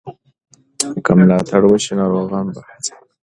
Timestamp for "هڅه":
2.69-2.91